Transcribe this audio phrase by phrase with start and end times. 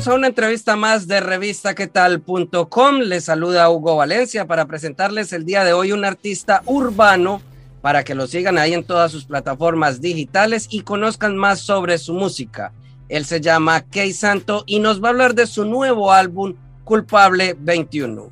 [0.00, 3.00] Bienvenidos a una entrevista más de revistaquetal.com.
[3.00, 7.42] Les saluda Hugo Valencia para presentarles el día de hoy un artista urbano
[7.82, 12.14] para que lo sigan ahí en todas sus plataformas digitales y conozcan más sobre su
[12.14, 12.72] música.
[13.10, 17.54] Él se llama Key Santo y nos va a hablar de su nuevo álbum Culpable
[17.60, 18.30] 21.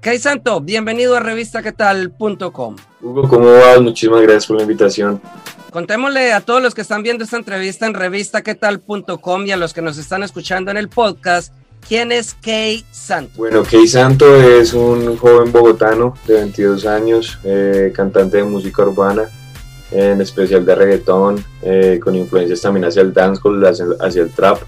[0.00, 2.74] Key Santo, bienvenido a revistaquetal.com.
[3.00, 3.80] Hugo, ¿cómo vas?
[3.80, 5.20] Muchísimas gracias por la invitación.
[5.74, 9.82] Contémosle a todos los que están viendo esta entrevista en revistaquetal.com y a los que
[9.82, 11.52] nos están escuchando en el podcast,
[11.88, 13.32] ¿quién es Key Santo?
[13.38, 19.24] Bueno, Key Santo es un joven bogotano de 22 años, eh, cantante de música urbana,
[19.90, 24.58] en especial de reggaetón, eh, con influencias también hacia el dancehall, hacia, el trap.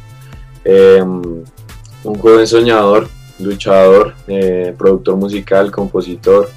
[0.65, 4.17] Eh, un joven soñador, luchador,
[4.77, 6.51] productor musical, compositor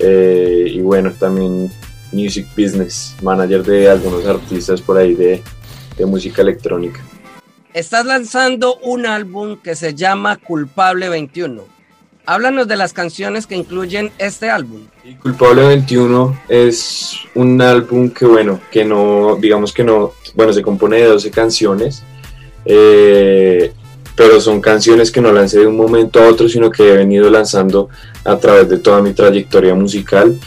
[0.00, 1.70] y bueno, también
[2.12, 5.42] music business, manager de algunos artistas por ahí de,
[5.96, 7.00] de música electrónica.
[7.74, 11.62] Estás lanzando un álbum que se llama Culpable 21.
[12.24, 14.82] Háblanos de las canciones que incluyen este álbum.
[15.02, 20.62] Y Culpable 21 es un álbum que, bueno, que no, digamos que no, bueno, se
[20.62, 22.04] compone de 12 canciones,
[22.64, 23.72] eh,
[24.14, 27.28] pero son canciones que no lancé de un momento a otro, sino que he venido
[27.28, 27.88] lanzando
[28.24, 30.38] a través de toda mi trayectoria musical,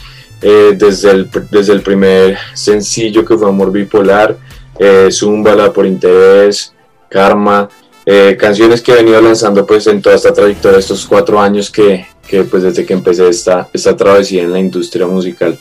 [0.48, 4.36] eh, desde, el, desde el primer sencillo que fue Amor Bipolar,
[4.78, 6.72] eh, Zúmbala por Interés,
[7.08, 7.68] Karma,
[8.04, 12.06] eh, canciones que he venido lanzando pues en toda esta trayectoria, estos cuatro años que,
[12.28, 15.58] que pues desde que empecé esta, esta travesía en la industria musical.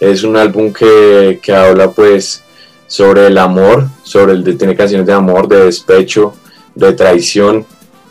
[0.00, 2.42] Es un álbum que, que habla pues
[2.88, 6.34] sobre el amor, sobre el de, tiene canciones de amor, de despecho,
[6.74, 7.64] de traición.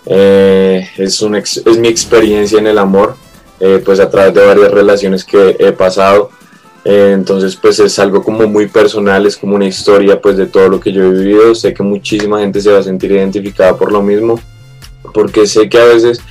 [0.06, 3.18] Eh, es, un ex, es mi experiencia en el amor,
[3.60, 6.30] eh, pues a través de varias relaciones que he pasado.
[6.86, 10.68] Eh, entonces pues es algo como muy personal, es como una historia pues de todo
[10.68, 11.56] lo que yo he vivido.
[11.56, 14.40] Sé que muchísima gente se va a sentir identificada por lo mismo,
[15.14, 16.22] porque sé que a veces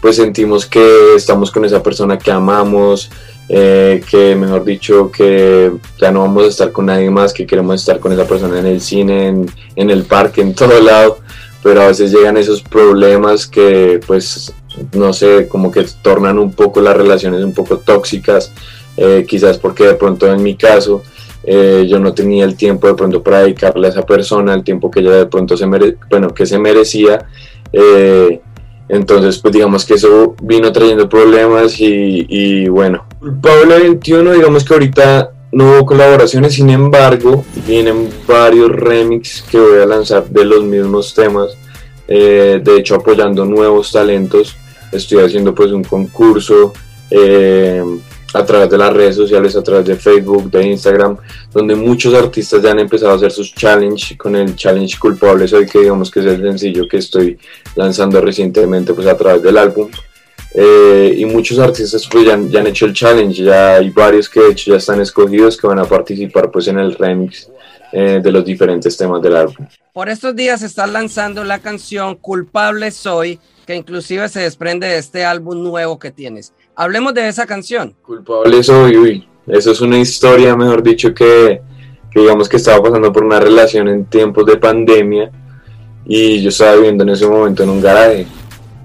[0.00, 3.08] pues sentimos que estamos con esa persona que amamos,
[3.48, 5.70] eh, que mejor dicho que
[6.00, 8.66] ya no vamos a estar con nadie más, que queremos estar con esa persona en
[8.66, 11.18] el cine, en, en el parque, en todo lado,
[11.62, 14.52] pero a veces llegan esos problemas que pues
[14.92, 18.52] no sé, como que tornan un poco las relaciones un poco tóxicas,
[18.96, 21.02] eh, quizás porque de pronto en mi caso
[21.44, 24.90] eh, yo no tenía el tiempo de pronto para dedicarle a esa persona, el tiempo
[24.90, 27.26] que ella de pronto se, bueno, que se merecía.
[27.72, 28.40] Eh,
[28.88, 33.06] entonces, pues digamos que eso vino trayendo problemas y, y bueno,
[33.40, 39.80] Pablo 21, digamos que ahorita no hubo colaboraciones, sin embargo, vienen varios remix que voy
[39.80, 41.56] a lanzar de los mismos temas,
[42.06, 44.56] de hecho apoyando nuevos talentos,
[44.92, 46.72] estoy haciendo pues un concurso
[47.10, 47.82] eh,
[48.34, 51.16] a través de las redes sociales, a través de Facebook, de Instagram,
[51.52, 55.66] donde muchos artistas ya han empezado a hacer sus challenge con el challenge culpable, hoy
[55.66, 57.38] que digamos que es el sencillo que estoy
[57.74, 59.90] lanzando recientemente pues a través del álbum.
[60.54, 64.50] Eh, y muchos artistas pues ya, han hecho el challenge, ya hay varios que de
[64.50, 67.48] hecho ya están escogidos que van a participar pues en el remix
[67.90, 69.66] eh, de los diferentes temas del álbum.
[69.94, 75.24] Por estos días está lanzando la canción Culpable Soy, que inclusive se desprende de este
[75.24, 76.52] álbum nuevo que tienes.
[76.74, 77.94] Hablemos de esa canción.
[78.02, 81.60] Culpable Soy, uy, eso es una historia, mejor dicho, que,
[82.10, 85.30] que digamos que estaba pasando por una relación en tiempos de pandemia
[86.04, 88.26] y yo estaba viviendo en ese momento en un garaje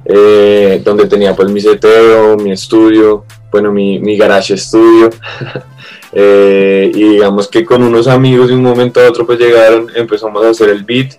[0.05, 5.09] eh, donde tenía pues mi seteo, mi estudio, bueno, mi, mi garage estudio.
[6.13, 10.43] eh, y digamos que con unos amigos de un momento a otro pues llegaron, empezamos
[10.45, 11.13] a hacer el beat.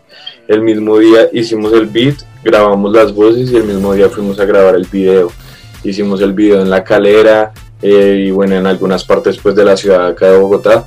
[0.46, 4.44] El mismo día hicimos el beat, grabamos las voces y el mismo día fuimos a
[4.44, 5.30] grabar el video.
[5.84, 7.52] Hicimos el video en la calera
[7.82, 10.86] eh, y bueno, en algunas partes pues de la ciudad acá de Bogotá.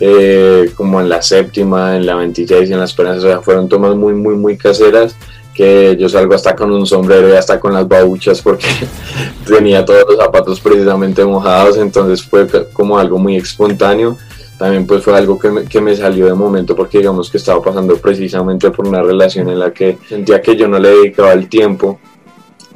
[0.00, 3.68] Eh, como en la séptima, en la 26 y en la esperanza, o sea, fueron
[3.68, 5.14] tomas muy, muy, muy caseras
[5.54, 8.66] que yo salgo hasta con un sombrero y hasta con las babuchas porque
[9.46, 14.16] tenía todos los zapatos precisamente mojados, entonces fue como algo muy espontáneo.
[14.58, 17.60] También pues fue algo que me, que me salió de momento porque digamos que estaba
[17.60, 21.48] pasando precisamente por una relación en la que sentía que yo no le dedicaba el
[21.48, 21.98] tiempo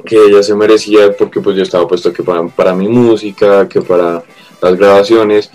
[0.05, 3.81] que ella se merecía porque pues yo estaba puesto que para, para mi música, que
[3.81, 4.23] para
[4.61, 5.49] las grabaciones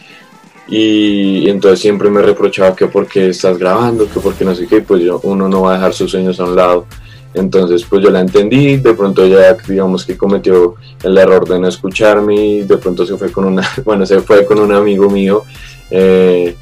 [0.67, 5.03] y, entonces siempre me reprochaba que porque estás grabando, que porque no sé qué, pues
[5.03, 6.87] yo, uno no va a dejar sus sueños a un lado.
[7.35, 11.69] Entonces pues yo la entendí, de pronto ella digamos que cometió el error de no
[11.69, 15.43] escucharme de pronto se fue con una, bueno, se fue con un amigo mío
[15.91, 16.55] eh,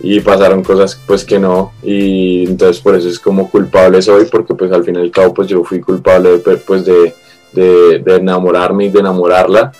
[0.00, 4.54] y pasaron cosas pues que no y entonces por eso es como culpable soy porque
[4.54, 7.14] pues al fin y al cabo pues yo fui culpable de, pues de,
[7.52, 9.72] de enamorarme y de enamorarla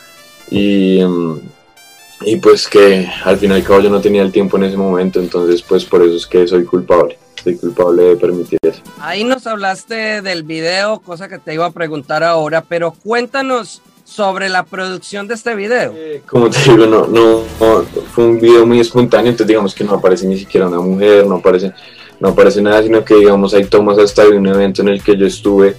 [0.51, 1.01] y,
[2.23, 4.77] y pues que al fin y al cabo yo no tenía el tiempo en ese
[4.77, 8.83] momento entonces pues por eso es que soy culpable soy culpable de permitir eso.
[9.01, 14.49] Ahí nos hablaste del video, cosa que te iba a preguntar ahora, pero cuéntanos sobre
[14.49, 15.93] la producción de este video.
[15.97, 17.43] Eh, como te digo, no, no,
[18.13, 21.37] fue un video muy espontáneo, entonces digamos que no aparece ni siquiera una mujer, no
[21.37, 21.73] aparece,
[22.19, 25.17] no aparece nada, sino que digamos hay tomas hasta de un evento en el que
[25.17, 25.77] yo estuve,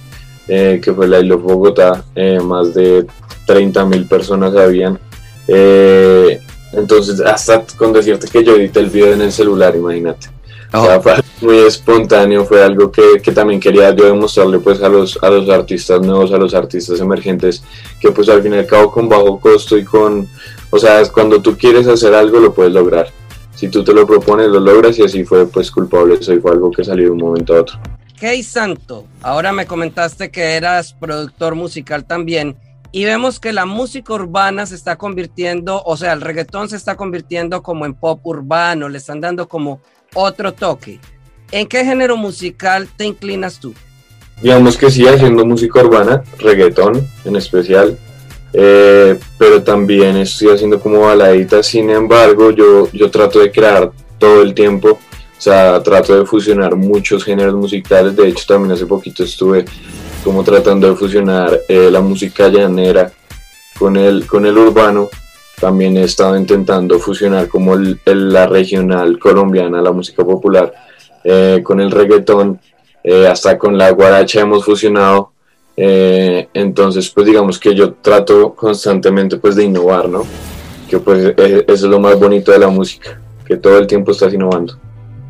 [0.48, 3.06] eh, que fue la Isla Bogotá, eh, más de
[3.46, 4.98] 30 mil personas habían.
[6.72, 10.28] entonces, hasta con decirte que yo edité el video en el celular, imagínate.
[10.72, 11.12] O sea, fue
[11.42, 15.48] muy espontáneo, fue algo que, que, también quería yo demostrarle pues a los, a los
[15.48, 17.62] artistas nuevos, a los artistas emergentes,
[18.00, 20.28] que pues al fin y al cabo con bajo costo y con,
[20.70, 23.08] o sea, cuando tú quieres hacer algo lo puedes lograr.
[23.54, 26.70] Si tú te lo propones, lo logras y así fue pues culpable, eso fue algo
[26.70, 27.78] que salió de un momento a otro.
[28.18, 32.56] Key Santo, ahora me comentaste que eras productor musical también
[32.90, 36.96] y vemos que la música urbana se está convirtiendo, o sea, el reggaetón se está
[36.96, 39.80] convirtiendo como en pop urbano, le están dando como
[40.14, 40.98] otro toque.
[41.50, 43.74] ¿En qué género musical te inclinas tú?
[44.42, 47.98] Digamos que sí, haciendo música urbana, reggaetón en especial,
[48.52, 54.42] eh, pero también estoy haciendo como baladitas, sin embargo, yo, yo trato de crear todo
[54.42, 59.24] el tiempo, o sea, trato de fusionar muchos géneros musicales, de hecho también hace poquito
[59.24, 59.64] estuve
[60.22, 63.12] como tratando de fusionar eh, la música llanera
[63.78, 65.08] con el, con el urbano,
[65.60, 70.72] también he estado intentando fusionar como la regional colombiana, la música popular,
[71.24, 72.60] eh, con el reggaetón,
[73.02, 75.32] eh, hasta con la guaracha hemos fusionado.
[75.76, 80.24] Eh, entonces, pues digamos que yo trato constantemente pues de innovar, ¿no?
[80.88, 84.32] Que pues eso es lo más bonito de la música, que todo el tiempo estás
[84.34, 84.78] innovando.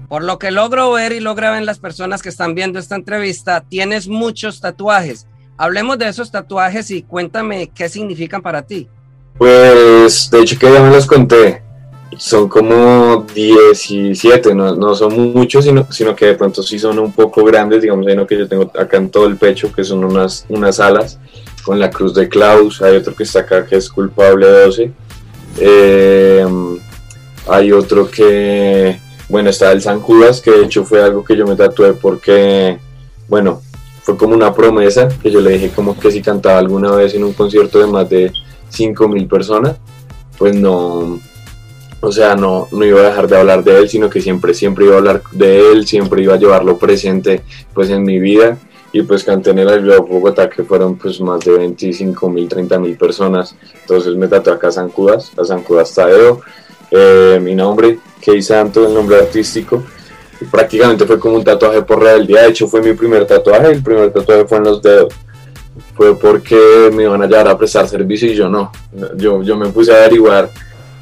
[0.09, 3.63] Por lo que logro ver y logra ver las personas que están viendo esta entrevista,
[3.69, 5.27] tienes muchos tatuajes.
[5.59, 8.89] Hablemos de esos tatuajes y cuéntame qué significan para ti.
[9.37, 11.68] Pues de hecho que ya me los conté.
[12.17, 17.13] Son como 17, no, no son muchos, sino, sino que de pronto sí son un
[17.13, 17.83] poco grandes.
[17.83, 20.81] Digamos, hay uno que yo tengo acá en todo el pecho, que son unas, unas
[20.81, 21.19] alas
[21.63, 22.81] con la cruz de Klaus.
[22.83, 24.93] Hay otro que está acá que es culpable de 12.
[25.61, 26.79] Em,
[27.47, 31.47] hay otro que, bueno, está el San Judas, que de hecho fue algo que yo
[31.47, 32.79] me tatué porque,
[33.29, 33.61] bueno,
[34.03, 37.25] fue como una promesa que yo le dije como que si cantaba alguna vez en
[37.25, 38.33] un concierto de más de
[38.71, 39.77] 5 mil personas,
[40.39, 41.21] pues no,
[42.01, 44.85] o sea, no, no iba a dejar de hablar de él, sino que siempre, siempre
[44.85, 47.43] iba a hablar de él, siempre iba a llevarlo presente
[47.75, 48.59] pues en mi vida.
[48.91, 52.79] Y pues canté en el de Bogotá que fueron pues más de 25 mil, 30
[52.79, 53.55] mil personas.
[53.83, 56.41] Entonces me tatué acá a San Judas, a San Judas Tadeo,
[56.91, 59.83] eh, mi nombre, Key Santo, el nombre artístico.
[60.51, 64.13] Prácticamente fue como un tatuaje por día De hecho fue mi primer tatuaje, el primer
[64.13, 65.13] tatuaje fue en los dedos
[65.97, 68.71] fue porque me iban a llevar a prestar servicio y yo no.
[69.17, 70.49] Yo, yo me puse a averiguar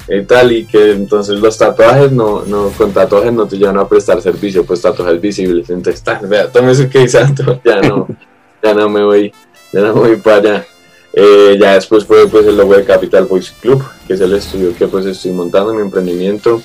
[0.07, 3.87] y tal, y que entonces los tatuajes no, no, con tatuajes no te llevan a
[3.87, 5.69] prestar servicio, pues tatuajes visibles.
[5.69, 8.07] Entonces, vea, tome su que santo, ya no,
[8.63, 9.33] ya no me voy,
[9.73, 10.67] ya no me voy para allá.
[11.13, 14.75] Eh, ya después fue pues el logo de Capital Boys Club, que es el estudio
[14.75, 16.61] que pues estoy montando, mi emprendimiento.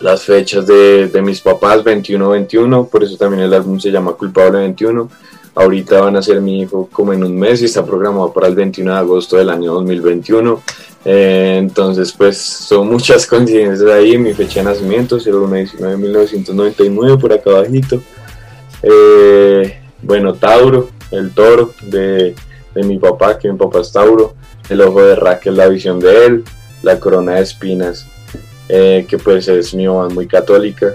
[0.00, 4.58] Las fechas de, de mis papás, 21-21, por eso también el álbum se llama Culpable
[4.58, 5.08] 21
[5.56, 8.56] Ahorita van a ser mi hijo como en un mes y está programado para el
[8.56, 10.60] 21 de agosto del año 2021.
[11.04, 14.16] Eh, entonces, pues son muchas coincidencias ahí.
[14.18, 18.02] Mi fecha de nacimiento, 19 de 1999, por acá abajito.
[18.82, 22.34] Eh, bueno, Tauro, el toro de,
[22.74, 24.34] de, mi papá, que mi papá es Tauro.
[24.68, 26.44] El ojo de Raquel, la visión de él.
[26.82, 28.06] La corona de espinas,
[28.68, 30.94] eh, que pues es mi mamá muy católica.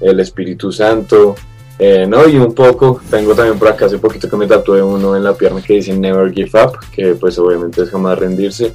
[0.00, 1.36] El Espíritu Santo,
[1.78, 5.16] eh, no, y un poco, tengo también por acá hace poquito que me tatué uno
[5.16, 8.74] en la pierna que dice Never Give Up, que pues obviamente es jamás rendirse,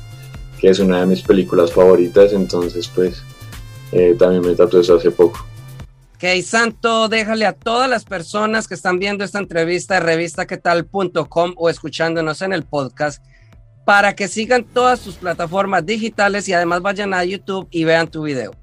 [0.63, 3.21] que es una de mis películas favoritas, entonces pues
[3.91, 5.45] eh, también me tatué eso hace poco.
[6.15, 11.69] Ok, Santo, déjale a todas las personas que están viendo esta entrevista de revistaquetal.com o
[11.69, 13.21] escuchándonos en el podcast
[13.83, 18.23] para que sigan todas tus plataformas digitales y además vayan a YouTube y vean tu
[18.23, 18.53] video.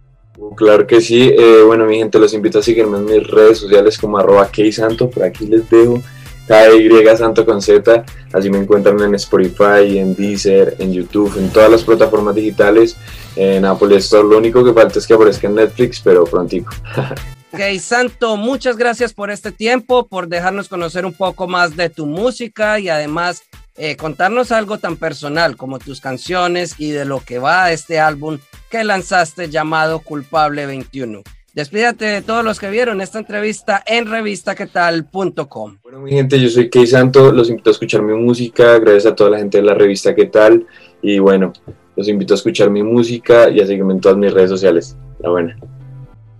[0.57, 1.31] Claro que sí.
[1.39, 5.11] Eh, bueno, mi gente, los invito a seguirme en mis redes sociales como arroba Santo.
[5.11, 6.03] Por aquí les dejo
[6.51, 11.71] KY Santo con Z, así me encuentran en Spotify, en Deezer, en YouTube, en todas
[11.71, 12.97] las plataformas digitales,
[13.37, 16.73] en Apple Store, lo único que falta es que aparezca en Netflix, pero prontico.
[17.53, 22.07] Ok, Santo, muchas gracias por este tiempo, por dejarnos conocer un poco más de tu
[22.07, 23.43] música y además
[23.77, 28.39] eh, contarnos algo tan personal como tus canciones y de lo que va este álbum
[28.71, 31.25] que lanzaste llamado Culpable 21.
[31.55, 35.79] Despídate de todos los que vieron esta entrevista en revistaquetal.com.
[35.83, 39.17] Bueno, mi gente, yo soy Key Santo, los invito a escuchar mi música, gracias a
[39.17, 40.67] toda la gente de la revista ¿Qué tal?
[41.03, 41.53] Y bueno,
[41.97, 44.97] los invito a escuchar mi música y a seguirme en todas mis redes sociales.
[45.19, 45.57] La buena.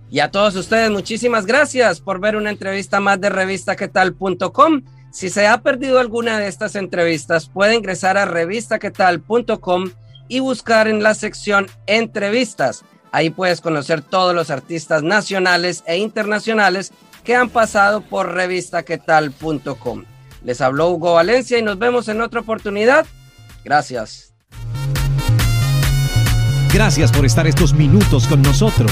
[0.09, 4.81] Y a todos ustedes, muchísimas gracias por ver una entrevista más de revistaquetal.com.
[5.11, 9.91] Si se ha perdido alguna de estas entrevistas, puede ingresar a revistaquetal.com
[10.29, 12.85] y buscar en la sección entrevistas.
[13.11, 16.91] Ahí puedes conocer todos los artistas nacionales e internacionales
[17.23, 20.05] que han pasado por revistaquetal.com.
[20.43, 23.05] Les habló Hugo Valencia y nos vemos en otra oportunidad.
[23.63, 24.33] Gracias.
[26.73, 28.91] Gracias por estar estos minutos con nosotros.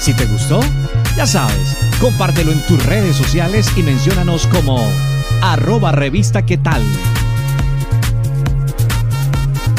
[0.00, 0.60] Si te gustó,
[1.16, 4.84] ya sabes, compártelo en tus redes sociales y menciónanos como
[5.40, 6.44] arroba revista.